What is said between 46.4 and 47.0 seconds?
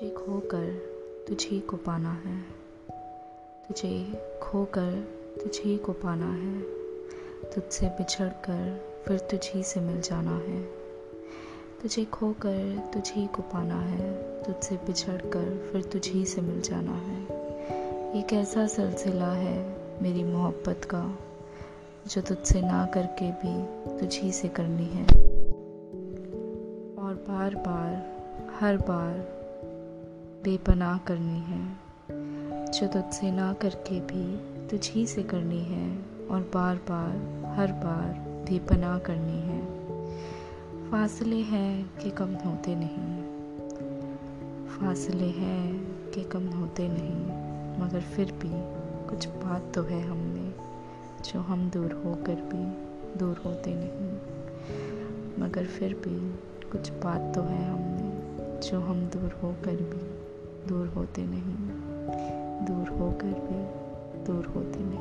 होते